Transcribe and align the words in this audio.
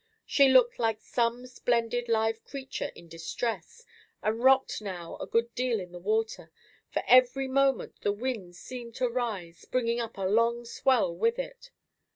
She 0.25 0.49
looked 0.49 0.79
like 0.79 0.99
some 0.99 1.45
splendid 1.45 2.09
live 2.09 2.43
creature 2.43 2.91
in 2.95 3.07
distress, 3.07 3.85
and 4.23 4.43
rocked 4.43 4.81
now 4.81 5.15
a 5.17 5.27
good 5.27 5.53
deal 5.53 5.79
in 5.79 5.91
the 5.91 5.99
water, 5.99 6.51
for 6.89 7.03
every 7.05 7.47
moment 7.47 8.01
the 8.01 8.11
wind 8.11 8.55
seemed 8.55 8.95
to 8.95 9.07
rise, 9.07 9.63
bringing 9.65 9.99
up 9.99 10.17
a 10.17 10.21
long 10.25 10.65
swell 10.65 11.15
with 11.15 11.37
it. 11.37 11.69